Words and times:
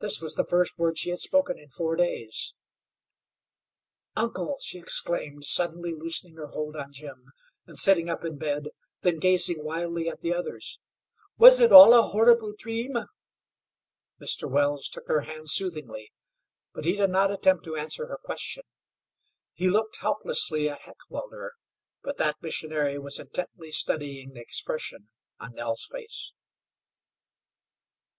This 0.00 0.20
was 0.20 0.34
the 0.34 0.44
first 0.44 0.78
word 0.78 0.98
she 0.98 1.08
had 1.08 1.20
spoken 1.20 1.58
in 1.58 1.70
four 1.70 1.96
days. 1.96 2.52
"Uncle!" 4.14 4.58
she 4.60 4.78
exclaimed, 4.78 5.44
suddenly 5.46 5.94
loosening 5.94 6.36
her 6.36 6.48
hold 6.48 6.76
on 6.76 6.92
Jim, 6.92 7.32
and 7.66 7.78
sitting 7.78 8.10
up 8.10 8.26
in 8.26 8.36
bed, 8.36 8.64
then 9.00 9.14
she 9.14 9.20
gazed 9.20 9.52
wildly 9.56 10.06
at 10.06 10.20
the 10.20 10.34
others. 10.34 10.80
"Was 11.38 11.60
it 11.60 11.72
all 11.72 11.94
a 11.94 12.02
horrible 12.02 12.52
dream?" 12.52 12.92
Mr. 14.20 14.50
Wells 14.50 14.86
took 14.86 15.08
her 15.08 15.22
hand 15.22 15.48
soothingly, 15.48 16.12
but 16.74 16.84
he 16.84 16.96
did 16.96 17.08
not 17.08 17.30
attempt 17.30 17.64
to 17.64 17.74
answer 17.74 18.08
her 18.08 18.18
question. 18.22 18.64
He 19.54 19.70
looked 19.70 19.96
helplessly 20.02 20.68
at 20.68 20.80
Heckewelder, 20.80 21.52
but 22.02 22.18
that 22.18 22.42
missionary 22.42 22.98
was 22.98 23.18
intently 23.18 23.70
studying 23.70 24.34
the 24.34 24.42
expression 24.42 25.08
on 25.40 25.54
Nell's 25.54 25.86
face. 25.90 26.34